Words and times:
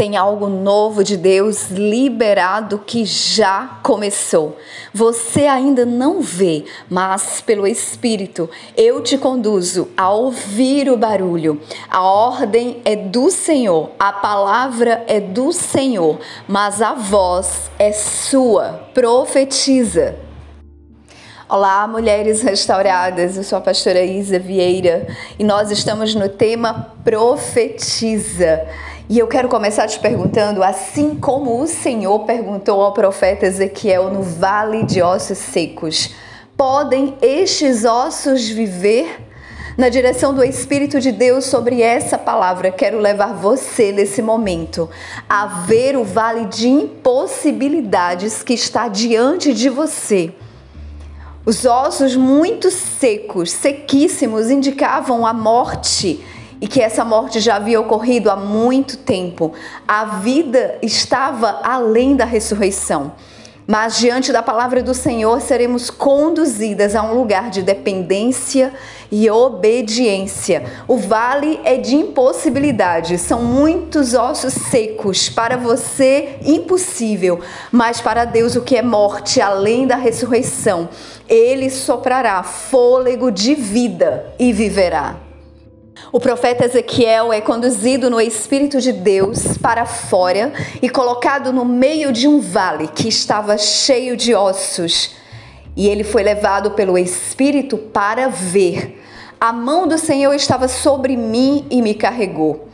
Tem 0.00 0.16
algo 0.16 0.48
novo 0.48 1.04
de 1.04 1.14
Deus 1.14 1.68
liberado 1.68 2.78
que 2.78 3.04
já 3.04 3.78
começou. 3.82 4.56
Você 4.94 5.44
ainda 5.44 5.84
não 5.84 6.22
vê, 6.22 6.64
mas 6.88 7.42
pelo 7.42 7.66
Espírito 7.66 8.48
eu 8.74 9.02
te 9.02 9.18
conduzo 9.18 9.88
a 9.94 10.08
ouvir 10.08 10.88
o 10.88 10.96
barulho. 10.96 11.60
A 11.90 12.00
ordem 12.00 12.80
é 12.82 12.96
do 12.96 13.30
Senhor, 13.30 13.90
a 13.98 14.10
palavra 14.10 15.04
é 15.06 15.20
do 15.20 15.52
Senhor, 15.52 16.18
mas 16.48 16.80
a 16.80 16.94
voz 16.94 17.70
é 17.78 17.92
sua. 17.92 18.88
Profetiza. 18.94 20.16
Olá, 21.46 21.86
mulheres 21.86 22.40
restauradas. 22.40 23.36
Eu 23.36 23.42
sou 23.42 23.58
a 23.58 23.60
pastora 23.60 24.02
Isa 24.02 24.38
Vieira 24.38 25.08
e 25.38 25.44
nós 25.44 25.70
estamos 25.70 26.14
no 26.14 26.26
tema 26.26 26.94
Profetiza. 27.04 28.66
E 29.10 29.18
eu 29.18 29.26
quero 29.26 29.48
começar 29.48 29.88
te 29.88 29.98
perguntando, 29.98 30.62
assim 30.62 31.16
como 31.16 31.60
o 31.60 31.66
Senhor 31.66 32.20
perguntou 32.20 32.80
ao 32.80 32.92
profeta 32.92 33.44
Ezequiel 33.44 34.08
no 34.08 34.22
vale 34.22 34.84
de 34.84 35.02
ossos 35.02 35.36
secos: 35.36 36.14
podem 36.56 37.16
estes 37.20 37.84
ossos 37.84 38.48
viver? 38.48 39.26
Na 39.76 39.88
direção 39.88 40.32
do 40.32 40.44
Espírito 40.44 41.00
de 41.00 41.10
Deus 41.10 41.46
sobre 41.46 41.82
essa 41.82 42.16
palavra, 42.16 42.70
quero 42.70 43.00
levar 43.00 43.34
você 43.34 43.90
nesse 43.90 44.22
momento 44.22 44.88
a 45.28 45.44
ver 45.66 45.96
o 45.96 46.04
vale 46.04 46.44
de 46.44 46.68
impossibilidades 46.68 48.44
que 48.44 48.54
está 48.54 48.86
diante 48.86 49.52
de 49.52 49.68
você. 49.68 50.32
Os 51.44 51.64
ossos 51.64 52.14
muito 52.14 52.70
secos, 52.70 53.50
sequíssimos, 53.50 54.50
indicavam 54.50 55.26
a 55.26 55.32
morte 55.32 56.24
e 56.60 56.68
que 56.68 56.80
essa 56.80 57.04
morte 57.04 57.40
já 57.40 57.56
havia 57.56 57.80
ocorrido 57.80 58.30
há 58.30 58.36
muito 58.36 58.98
tempo. 58.98 59.52
A 59.88 60.04
vida 60.04 60.78
estava 60.82 61.60
além 61.62 62.14
da 62.14 62.24
ressurreição. 62.24 63.12
Mas 63.66 63.98
diante 63.98 64.32
da 64.32 64.42
palavra 64.42 64.82
do 64.82 64.92
Senhor 64.92 65.40
seremos 65.40 65.90
conduzidas 65.90 66.96
a 66.96 67.04
um 67.04 67.14
lugar 67.14 67.50
de 67.50 67.62
dependência 67.62 68.74
e 69.12 69.30
obediência. 69.30 70.64
O 70.88 70.96
vale 70.96 71.60
é 71.62 71.76
de 71.76 71.94
impossibilidade, 71.94 73.16
são 73.16 73.44
muitos 73.44 74.12
ossos 74.12 74.54
secos. 74.54 75.28
Para 75.28 75.56
você, 75.56 76.40
impossível, 76.44 77.38
mas 77.70 78.00
para 78.00 78.24
Deus, 78.24 78.56
o 78.56 78.62
que 78.62 78.76
é 78.76 78.82
morte 78.82 79.40
além 79.40 79.86
da 79.86 79.94
ressurreição, 79.94 80.88
Ele 81.28 81.70
soprará 81.70 82.42
fôlego 82.42 83.30
de 83.30 83.54
vida 83.54 84.34
e 84.36 84.52
viverá. 84.52 85.29
O 86.12 86.18
profeta 86.18 86.64
Ezequiel 86.64 87.32
é 87.32 87.40
conduzido 87.40 88.10
no 88.10 88.20
Espírito 88.20 88.80
de 88.80 88.90
Deus 88.90 89.56
para 89.56 89.86
fora 89.86 90.52
e 90.82 90.88
colocado 90.88 91.52
no 91.52 91.64
meio 91.64 92.10
de 92.10 92.26
um 92.26 92.40
vale 92.40 92.88
que 92.88 93.06
estava 93.06 93.56
cheio 93.56 94.16
de 94.16 94.34
ossos. 94.34 95.12
E 95.76 95.86
ele 95.88 96.02
foi 96.02 96.24
levado 96.24 96.72
pelo 96.72 96.98
Espírito 96.98 97.78
para 97.78 98.26
ver. 98.26 99.00
A 99.40 99.52
mão 99.52 99.86
do 99.86 99.96
Senhor 99.96 100.34
estava 100.34 100.66
sobre 100.66 101.16
mim 101.16 101.64
e 101.70 101.80
me 101.80 101.94
carregou. 101.94 102.66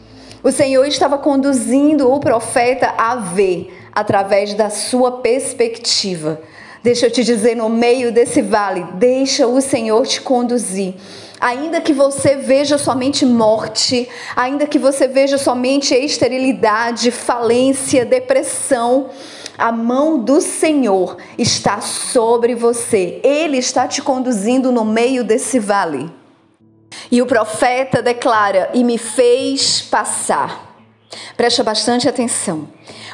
O 0.42 0.50
Senhor 0.50 0.86
estava 0.86 1.18
conduzindo 1.18 2.10
o 2.10 2.18
profeta 2.18 2.94
a 2.96 3.16
ver 3.16 3.70
através 3.92 4.54
da 4.54 4.70
sua 4.70 5.20
perspectiva. 5.20 6.40
Deixa 6.82 7.04
eu 7.04 7.10
te 7.10 7.22
dizer, 7.22 7.54
no 7.54 7.68
meio 7.68 8.10
desse 8.10 8.40
vale, 8.40 8.86
deixa 8.94 9.46
o 9.46 9.60
Senhor 9.60 10.06
te 10.06 10.22
conduzir 10.22 10.94
Ainda 11.40 11.80
que 11.80 11.92
você 11.92 12.36
veja 12.36 12.78
somente 12.78 13.26
morte, 13.26 14.08
ainda 14.34 14.66
que 14.66 14.78
você 14.78 15.06
veja 15.06 15.36
somente 15.36 15.94
esterilidade, 15.94 17.10
falência, 17.10 18.04
depressão, 18.06 19.10
a 19.58 19.70
mão 19.70 20.18
do 20.18 20.40
Senhor 20.40 21.16
está 21.38 21.80
sobre 21.80 22.54
você. 22.54 23.20
Ele 23.22 23.58
está 23.58 23.86
te 23.86 24.02
conduzindo 24.02 24.72
no 24.72 24.84
meio 24.84 25.24
desse 25.24 25.58
vale. 25.58 26.10
E 27.10 27.20
o 27.20 27.26
profeta 27.26 28.02
declara: 28.02 28.70
E 28.74 28.82
me 28.82 28.98
fez 28.98 29.82
passar. 29.82 30.74
Preste 31.36 31.62
bastante 31.62 32.08
atenção. 32.08 32.68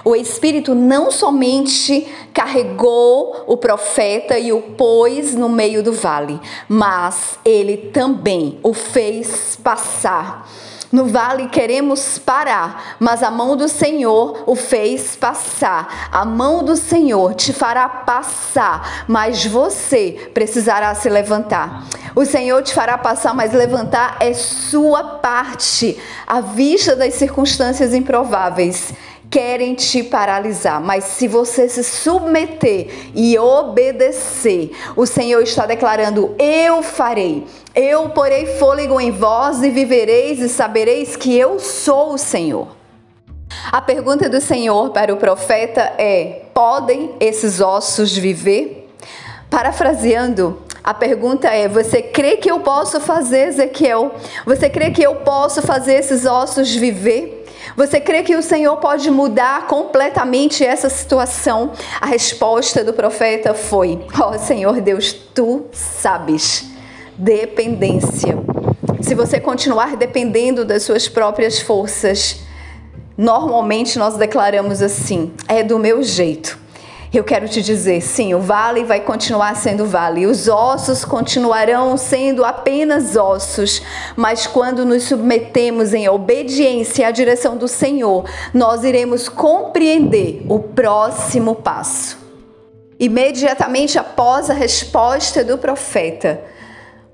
O 0.04 0.16
Espírito 0.16 0.74
não 0.74 1.12
somente 1.12 2.08
carregou 2.34 3.44
o 3.46 3.56
profeta 3.56 4.36
e 4.36 4.52
o 4.52 4.60
pôs 4.60 5.34
no 5.34 5.48
meio 5.48 5.80
do 5.80 5.92
vale, 5.92 6.40
mas 6.68 7.38
ele 7.44 7.76
também 7.92 8.58
o 8.64 8.74
fez 8.74 9.56
passar. 9.62 10.48
No 10.90 11.06
vale 11.06 11.48
queremos 11.48 12.18
parar, 12.18 12.96
mas 13.00 13.22
a 13.22 13.30
mão 13.30 13.56
do 13.56 13.66
Senhor 13.66 14.42
o 14.44 14.54
fez 14.54 15.16
passar. 15.16 16.10
A 16.12 16.22
mão 16.24 16.62
do 16.62 16.76
Senhor 16.76 17.34
te 17.34 17.52
fará 17.52 17.88
passar, 17.88 19.04
mas 19.08 19.46
você 19.46 20.30
precisará 20.34 20.94
se 20.94 21.08
levantar. 21.08 21.86
O 22.14 22.26
Senhor 22.26 22.62
te 22.62 22.74
fará 22.74 22.98
passar, 22.98 23.34
mas 23.34 23.54
levantar 23.54 24.18
é 24.20 24.34
sua 24.34 25.02
parte, 25.02 25.98
à 26.26 26.42
vista 26.42 26.94
das 26.94 27.14
circunstâncias 27.14 27.94
improváveis 27.94 28.92
querem 29.32 29.74
te 29.74 30.02
paralisar, 30.02 30.78
mas 30.78 31.04
se 31.04 31.26
você 31.26 31.66
se 31.66 31.82
submeter 31.82 33.10
e 33.14 33.38
obedecer, 33.38 34.72
o 34.94 35.06
Senhor 35.06 35.42
está 35.42 35.64
declarando: 35.64 36.36
Eu 36.38 36.82
farei. 36.82 37.46
Eu 37.74 38.10
porei 38.10 38.58
fôlego 38.58 39.00
em 39.00 39.10
vós 39.10 39.62
e 39.62 39.70
vivereis 39.70 40.40
e 40.40 40.50
sabereis 40.50 41.16
que 41.16 41.34
eu 41.34 41.58
sou 41.58 42.12
o 42.12 42.18
Senhor. 42.18 42.68
A 43.70 43.80
pergunta 43.80 44.28
do 44.28 44.38
Senhor 44.38 44.90
para 44.90 45.14
o 45.14 45.16
profeta 45.16 45.80
é: 45.96 46.42
podem 46.52 47.14
esses 47.18 47.58
ossos 47.58 48.14
viver? 48.14 48.90
Parafraseando, 49.48 50.60
a 50.84 50.92
pergunta 50.92 51.48
é: 51.48 51.68
você 51.68 52.02
crê 52.02 52.36
que 52.36 52.50
eu 52.50 52.60
posso 52.60 53.00
fazer, 53.00 53.48
Ezequiel? 53.48 54.14
Você 54.44 54.68
crê 54.68 54.90
que 54.90 55.02
eu 55.02 55.16
posso 55.16 55.62
fazer 55.62 55.94
esses 55.94 56.26
ossos 56.26 56.74
viver? 56.74 57.46
Você 57.76 58.00
crê 58.00 58.22
que 58.22 58.34
o 58.34 58.42
Senhor 58.42 58.76
pode 58.78 59.10
mudar 59.10 59.66
completamente 59.66 60.64
essa 60.64 60.88
situação? 60.88 61.72
A 62.00 62.06
resposta 62.06 62.82
do 62.82 62.92
profeta 62.92 63.54
foi: 63.54 64.04
Ó 64.20 64.30
oh, 64.30 64.38
Senhor 64.38 64.80
Deus, 64.80 65.12
tu 65.12 65.66
sabes. 65.72 66.70
Dependência. 67.16 68.36
Se 69.00 69.14
você 69.14 69.38
continuar 69.38 69.96
dependendo 69.96 70.64
das 70.64 70.82
suas 70.82 71.08
próprias 71.08 71.60
forças, 71.60 72.40
normalmente 73.16 73.98
nós 73.98 74.16
declaramos 74.16 74.82
assim: 74.82 75.32
é 75.46 75.62
do 75.62 75.78
meu 75.78 76.02
jeito. 76.02 76.61
Eu 77.12 77.22
quero 77.22 77.46
te 77.46 77.60
dizer, 77.60 78.00
sim, 78.00 78.32
o 78.32 78.40
vale 78.40 78.84
vai 78.84 78.98
continuar 78.98 79.54
sendo 79.54 79.84
vale, 79.84 80.24
os 80.24 80.48
ossos 80.48 81.04
continuarão 81.04 81.94
sendo 81.98 82.42
apenas 82.42 83.16
ossos, 83.16 83.82
mas 84.16 84.46
quando 84.46 84.82
nos 84.82 85.02
submetemos 85.02 85.92
em 85.92 86.08
obediência 86.08 87.06
à 87.06 87.10
direção 87.10 87.54
do 87.58 87.68
Senhor, 87.68 88.24
nós 88.54 88.82
iremos 88.82 89.28
compreender 89.28 90.42
o 90.48 90.58
próximo 90.58 91.54
passo. 91.54 92.16
Imediatamente 92.98 93.98
após 93.98 94.48
a 94.48 94.54
resposta 94.54 95.44
do 95.44 95.58
profeta, 95.58 96.42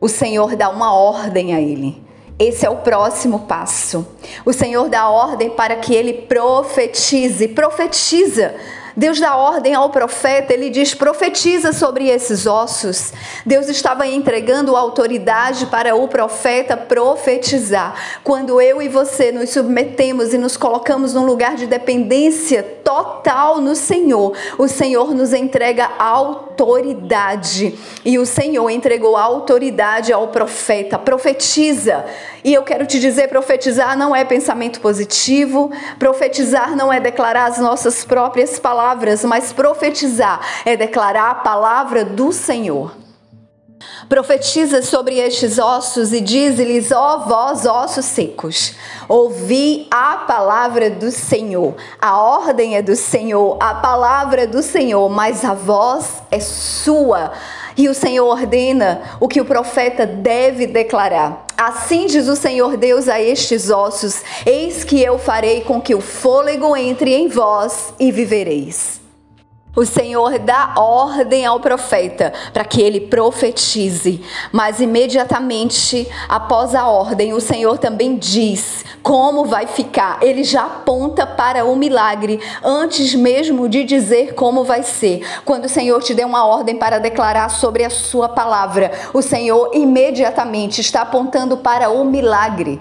o 0.01 0.09
Senhor 0.09 0.55
dá 0.55 0.69
uma 0.69 0.95
ordem 0.95 1.57
a 1.57 1.61
ele. 1.61 2.01
Esse 2.39 2.65
é 2.65 2.71
o 2.71 2.77
próximo 2.77 3.41
passo. 3.41 4.07
O 4.47 4.53
Senhor 4.53 4.89
dá 4.89 5.09
ordem 5.09 5.51
para 5.51 5.75
que 5.75 5.93
ele 5.93 6.13
profetize. 6.13 7.49
Profetiza 7.49 8.55
Deus 8.99 9.21
dá 9.21 9.37
ordem 9.37 9.77
ao 9.77 9.91
profeta, 9.91 10.53
ele 10.53 10.71
diz: 10.71 10.93
profetiza 10.93 11.73
sobre 11.73 12.09
esses 12.09 12.49
ossos. 12.49 13.13
Deus 13.47 13.69
estava 13.69 14.09
entregando 14.09 14.75
autoridade 14.75 15.67
para 15.67 15.95
o 15.95 16.09
profeta 16.09 16.77
profetizar. 16.77 17.95
Quando 18.25 18.61
eu 18.61 18.83
e 18.83 18.89
você 18.89 19.31
nos 19.31 19.51
submetemos 19.51 20.35
e 20.35 20.39
nos 20.39 20.57
colocamos 20.57 21.15
num 21.15 21.25
lugar 21.25 21.55
de 21.55 21.69
dependência 21.69 22.61
total 22.83 23.61
no 23.61 23.77
Senhor, 23.77 24.37
o 24.59 24.67
Senhor 24.67 25.15
nos 25.15 25.33
entrega 25.33 25.89
autoridade. 25.97 27.79
E 28.05 28.19
o 28.19 28.27
Senhor 28.27 28.69
entregou 28.69 29.17
autoridade 29.17 30.13
ao 30.13 30.27
profeta. 30.27 30.99
Profetiza. 30.99 32.05
E 32.43 32.53
eu 32.53 32.63
quero 32.65 32.85
te 32.85 32.99
dizer: 32.99 33.29
profetizar 33.29 33.97
não 33.97 34.17
é 34.17 34.25
pensamento 34.25 34.81
positivo, 34.81 35.71
profetizar 36.01 36.75
não 36.75 36.93
é 36.93 36.99
declarar 36.99 37.47
as 37.47 37.59
nossas 37.59 38.05
próprias 38.05 38.59
palavras, 38.59 38.88
mas 39.25 39.53
profetizar 39.53 40.41
é 40.65 40.77
declarar 40.77 41.31
a 41.31 41.35
palavra 41.35 42.05
do 42.05 42.33
Senhor. 42.33 42.93
Profetiza 44.09 44.83
sobre 44.83 45.19
estes 45.19 45.59
ossos 45.59 46.13
e 46.13 46.21
diz-lhes: 46.21 46.91
Ó 46.91 47.19
vós, 47.19 47.67
ossos 47.67 48.05
secos, 48.07 48.75
ouvi 49.09 49.87
a 49.91 50.19
palavra 50.19 50.91
do 50.91 51.11
Senhor. 51.11 51.75
A 52.01 52.21
ordem 52.21 52.77
é 52.77 52.83
do 52.83 52.97
Senhor, 52.97 53.57
a 53.61 53.75
palavra 53.75 54.43
é 54.43 54.47
do 54.47 54.63
Senhor, 54.63 55.09
mas 55.09 55.45
a 55.45 55.55
voz 55.55 56.23
é 56.31 56.41
sua. 56.41 57.33
E 57.79 57.89
o 57.89 57.95
Senhor 57.95 58.27
ordena 58.27 59.03
o 59.21 59.29
que 59.29 59.41
o 59.41 59.45
profeta 59.45 60.05
deve 60.05 60.67
declarar. 60.67 61.47
Assim 61.57 62.07
diz 62.07 62.27
o 62.27 62.35
Senhor 62.35 62.77
Deus 62.77 63.09
a 63.09 63.23
estes 63.23 63.71
ossos: 63.71 64.21
Eis 64.45 64.83
que 64.83 65.01
eu 65.01 65.17
farei 65.17 65.61
com 65.61 65.81
que 65.81 65.95
o 65.95 66.01
fôlego 66.01 66.77
entre 66.77 67.15
em 67.15 67.29
vós 67.29 67.95
e 68.01 68.11
vivereis. 68.11 69.01
O 69.79 69.87
Senhor 69.87 70.41
dá 70.41 70.73
ordem 70.77 71.47
ao 71.47 71.61
profeta 71.61 72.33
para 72.53 72.65
que 72.65 72.83
ele 72.83 73.03
profetize, 73.03 74.21
mas 74.51 74.81
imediatamente 74.81 76.09
após 76.29 76.75
a 76.75 76.89
ordem, 76.89 77.33
o 77.33 77.41
Senhor 77.41 77.79
também 77.79 78.17
diz 78.17 78.85
como 79.05 79.45
vai 79.45 79.69
ficar. 79.69 80.19
Ele 80.21 80.43
já 80.43 80.65
aponta 80.65 81.25
para 81.25 81.65
o 81.65 81.77
milagre 81.77 82.41
antes 82.61 83.15
mesmo 83.15 83.69
de 83.69 83.85
dizer 83.85 84.35
como 84.35 84.65
vai 84.65 84.83
ser. 84.83 85.25
Quando 85.45 85.67
o 85.67 85.69
Senhor 85.69 86.03
te 86.03 86.13
der 86.13 86.27
uma 86.27 86.45
ordem 86.45 86.75
para 86.75 86.99
declarar 86.99 87.49
sobre 87.49 87.85
a 87.85 87.91
sua 87.91 88.29
palavra, 88.29 88.91
o 89.15 89.23
Senhor 89.23 89.71
imediatamente 89.75 90.81
está 90.81 91.03
apontando 91.03 91.57
para 91.57 91.89
o 91.89 92.05
milagre. 92.05 92.81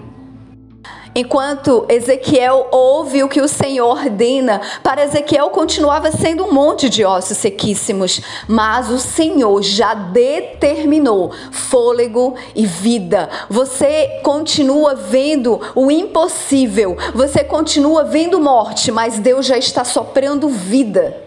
Enquanto 1.20 1.84
Ezequiel 1.88 2.68
ouve 2.70 3.24
o 3.24 3.28
que 3.28 3.40
o 3.40 3.48
Senhor 3.48 3.88
ordena, 3.88 4.60
para 4.84 5.02
Ezequiel 5.02 5.50
continuava 5.50 6.12
sendo 6.12 6.44
um 6.44 6.52
monte 6.52 6.88
de 6.88 7.04
ossos 7.04 7.38
sequíssimos, 7.38 8.20
mas 8.46 8.88
o 8.88 9.00
Senhor 9.00 9.60
já 9.60 9.94
determinou 9.94 11.32
fôlego 11.50 12.36
e 12.54 12.64
vida. 12.64 13.28
Você 13.50 14.20
continua 14.22 14.94
vendo 14.94 15.60
o 15.74 15.90
impossível, 15.90 16.96
você 17.12 17.42
continua 17.42 18.04
vendo 18.04 18.38
morte, 18.38 18.92
mas 18.92 19.18
Deus 19.18 19.44
já 19.44 19.58
está 19.58 19.84
soprando 19.84 20.48
vida. 20.48 21.20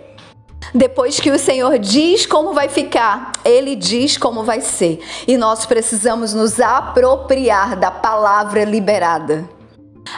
Depois 0.74 1.20
que 1.20 1.32
o 1.32 1.38
Senhor 1.38 1.78
diz 1.78 2.26
como 2.26 2.54
vai 2.54 2.70
ficar, 2.70 3.34
Ele 3.44 3.76
diz 3.76 4.18
como 4.18 4.42
vai 4.42 4.62
ser. 4.62 5.02
E 5.28 5.36
nós 5.36 5.66
precisamos 5.66 6.34
nos 6.34 6.62
apropriar 6.62 7.76
da 7.76 7.92
palavra 7.92 8.64
liberada. 8.64 9.60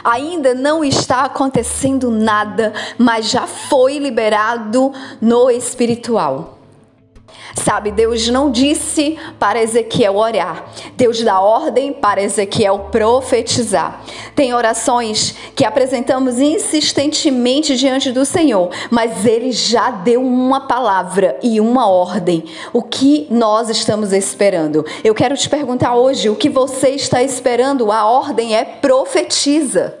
Ainda 0.02 0.54
não 0.54 0.84
está 0.84 1.24
acontecendo 1.24 2.10
nada, 2.10 2.72
mas 2.98 3.30
já 3.30 3.46
foi 3.46 3.98
liberado 3.98 4.92
no 5.20 5.50
espiritual. 5.50 6.58
Sabe, 7.54 7.92
Deus 7.92 8.28
não 8.28 8.50
disse 8.50 9.16
para 9.38 9.62
Ezequiel 9.62 10.16
orar. 10.16 10.64
Deus 10.96 11.22
dá 11.22 11.40
ordem 11.40 11.92
para 11.92 12.22
Ezequiel 12.22 12.88
profetizar. 12.90 14.02
Tem 14.34 14.52
orações 14.52 15.34
que 15.54 15.64
apresentamos 15.64 16.40
insistentemente 16.40 17.76
diante 17.76 18.10
do 18.10 18.24
Senhor, 18.24 18.70
mas 18.90 19.24
ele 19.24 19.52
já 19.52 19.90
deu 19.90 20.20
uma 20.22 20.62
palavra 20.62 21.38
e 21.42 21.60
uma 21.60 21.88
ordem. 21.88 22.44
O 22.72 22.82
que 22.82 23.28
nós 23.30 23.70
estamos 23.70 24.12
esperando? 24.12 24.84
Eu 25.04 25.14
quero 25.14 25.36
te 25.36 25.48
perguntar 25.48 25.94
hoje, 25.94 26.28
o 26.28 26.36
que 26.36 26.48
você 26.48 26.90
está 26.90 27.22
esperando? 27.22 27.92
A 27.92 28.04
ordem 28.04 28.56
é 28.56 28.64
profetiza. 28.64 29.98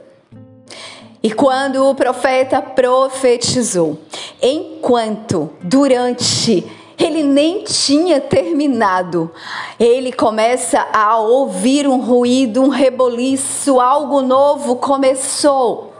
E 1.22 1.30
quando 1.30 1.88
o 1.88 1.94
profeta 1.94 2.60
profetizou, 2.60 3.98
enquanto 4.42 5.48
durante 5.62 6.66
ele 6.98 7.22
nem 7.22 7.64
tinha 7.64 8.20
terminado. 8.20 9.30
Ele 9.78 10.12
começa 10.12 10.86
a 10.92 11.18
ouvir 11.18 11.86
um 11.86 12.00
ruído, 12.00 12.62
um 12.62 12.68
reboliço, 12.68 13.80
algo 13.80 14.22
novo 14.22 14.76
começou. 14.76 15.92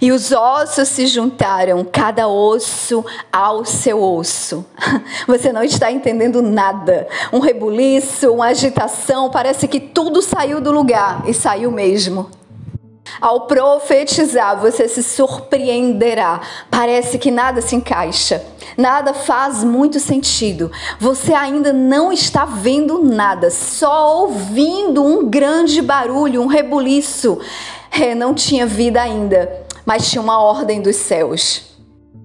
E 0.00 0.10
os 0.10 0.32
ossos 0.32 0.88
se 0.88 1.06
juntaram, 1.06 1.84
cada 1.84 2.26
osso 2.26 3.04
ao 3.32 3.64
seu 3.64 4.02
osso. 4.02 4.64
Você 5.26 5.52
não 5.52 5.62
está 5.62 5.90
entendendo 5.90 6.42
nada. 6.42 7.06
Um 7.32 7.38
rebuliço, 7.38 8.32
uma 8.32 8.46
agitação, 8.46 9.30
parece 9.30 9.68
que 9.68 9.78
tudo 9.78 10.20
saiu 10.20 10.60
do 10.60 10.72
lugar 10.72 11.22
e 11.28 11.32
saiu 11.32 11.70
mesmo. 11.70 12.28
Ao 13.20 13.42
profetizar, 13.42 14.60
você 14.60 14.88
se 14.88 15.02
surpreenderá. 15.02 16.40
Parece 16.70 17.18
que 17.18 17.30
nada 17.30 17.60
se 17.60 17.76
encaixa, 17.76 18.44
nada 18.76 19.12
faz 19.14 19.62
muito 19.62 20.00
sentido. 20.00 20.70
Você 20.98 21.32
ainda 21.32 21.72
não 21.72 22.12
está 22.12 22.44
vendo 22.44 23.02
nada, 23.02 23.50
só 23.50 24.20
ouvindo 24.22 25.04
um 25.04 25.28
grande 25.28 25.80
barulho, 25.82 26.42
um 26.42 26.46
rebuliço. 26.46 27.38
É, 27.90 28.14
não 28.14 28.34
tinha 28.34 28.66
vida 28.66 29.00
ainda, 29.00 29.62
mas 29.86 30.10
tinha 30.10 30.20
uma 30.20 30.40
ordem 30.40 30.80
dos 30.82 30.96
céus 30.96 31.73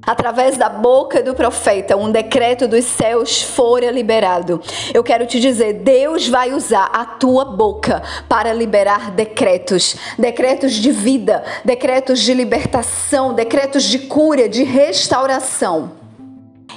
através 0.05 0.57
da 0.57 0.69
boca 0.69 1.21
do 1.21 1.33
profeta, 1.33 1.95
um 1.97 2.11
decreto 2.11 2.67
dos 2.67 2.85
céus 2.85 3.41
fora 3.41 3.91
liberado. 3.91 4.61
Eu 4.93 5.03
quero 5.03 5.25
te 5.25 5.39
dizer, 5.39 5.73
Deus 5.73 6.27
vai 6.27 6.53
usar 6.53 6.89
a 6.93 7.05
tua 7.05 7.45
boca 7.45 8.01
para 8.27 8.53
liberar 8.53 9.11
decretos, 9.11 9.95
decretos 10.17 10.73
de 10.73 10.91
vida, 10.91 11.43
decretos 11.63 12.19
de 12.19 12.33
libertação, 12.33 13.33
decretos 13.33 13.83
de 13.83 13.99
cura, 13.99 14.47
de 14.47 14.63
restauração. 14.63 15.91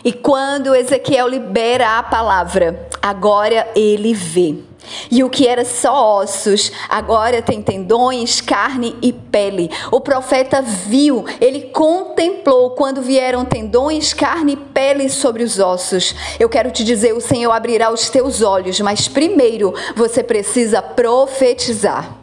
E 0.04 0.12
quando 0.12 0.74
Ezequiel 0.74 1.28
libera 1.28 1.98
a 1.98 2.02
palavra, 2.02 2.88
agora 3.00 3.68
ele 3.76 4.12
vê. 4.12 4.71
E 5.10 5.22
o 5.22 5.30
que 5.30 5.46
era 5.46 5.64
só 5.64 6.20
ossos, 6.20 6.72
agora 6.88 7.40
tem 7.40 7.62
tendões, 7.62 8.40
carne 8.40 8.96
e 9.02 9.12
pele. 9.12 9.70
O 9.90 10.00
profeta 10.00 10.60
viu, 10.62 11.24
ele 11.40 11.62
contemplou 11.72 12.70
quando 12.70 13.02
vieram 13.02 13.44
tendões, 13.44 14.12
carne 14.12 14.52
e 14.52 14.56
pele 14.56 15.08
sobre 15.08 15.42
os 15.42 15.58
ossos. 15.58 16.14
Eu 16.38 16.48
quero 16.48 16.70
te 16.70 16.84
dizer: 16.84 17.12
o 17.14 17.20
Senhor 17.20 17.52
abrirá 17.52 17.92
os 17.92 18.10
teus 18.10 18.42
olhos, 18.42 18.80
mas 18.80 19.08
primeiro 19.08 19.72
você 19.94 20.22
precisa 20.22 20.82
profetizar. 20.82 22.18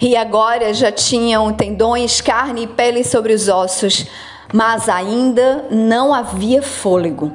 E 0.00 0.16
agora 0.16 0.74
já 0.74 0.90
tinham 0.90 1.52
tendões, 1.52 2.20
carne 2.20 2.64
e 2.64 2.66
pele 2.66 3.04
sobre 3.04 3.32
os 3.32 3.48
ossos 3.48 4.06
mas 4.52 4.88
ainda 4.88 5.64
não 5.70 6.12
havia 6.12 6.62
fôlego. 6.62 7.32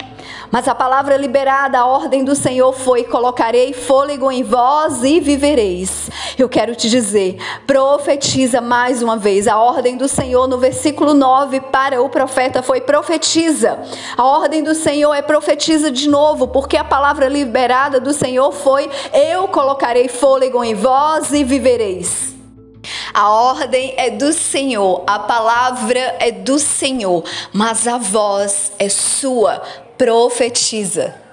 Mas 0.51 0.67
a 0.67 0.73
palavra 0.73 1.17
liberada, 1.17 1.79
a 1.79 1.85
ordem 1.85 2.23
do 2.23 2.35
Senhor 2.35 2.71
foi: 2.73 3.03
colocarei 3.03 3.73
fôlego 3.73 4.31
em 4.31 4.43
vós 4.43 5.03
e 5.03 5.19
vivereis. 5.19 6.09
Eu 6.37 6.47
quero 6.47 6.75
te 6.75 6.89
dizer, 6.89 7.37
profetiza 7.65 8.61
mais 8.61 9.01
uma 9.01 9.17
vez. 9.17 9.47
A 9.47 9.57
ordem 9.57 9.97
do 9.97 10.07
Senhor 10.07 10.47
no 10.47 10.57
versículo 10.57 11.13
9 11.13 11.59
para 11.59 12.01
o 12.01 12.09
profeta 12.09 12.63
foi: 12.63 12.81
profetiza. 12.81 13.79
A 14.15 14.23
ordem 14.23 14.63
do 14.63 14.73
Senhor 14.73 15.13
é 15.13 15.21
profetiza 15.21 15.91
de 15.91 16.07
novo, 16.07 16.47
porque 16.47 16.77
a 16.77 16.83
palavra 16.83 17.27
liberada 17.27 17.99
do 17.99 18.13
Senhor 18.13 18.51
foi: 18.53 18.89
eu 19.13 19.47
colocarei 19.49 20.07
fôlego 20.07 20.63
em 20.63 20.73
vós 20.73 21.33
e 21.33 21.43
vivereis. 21.43 22.35
A 23.13 23.29
ordem 23.29 23.93
é 23.97 24.09
do 24.09 24.31
Senhor, 24.31 25.03
a 25.05 25.19
palavra 25.19 26.15
é 26.19 26.31
do 26.31 26.57
Senhor, 26.57 27.23
mas 27.51 27.87
a 27.87 27.97
voz 27.97 28.71
é 28.79 28.87
sua. 28.87 29.61
Profetiza. 29.97 31.26